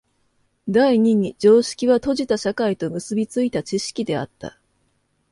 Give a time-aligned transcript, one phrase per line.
[0.67, 4.57] 第二に常識は閉じた社会と結び付いた知識であった。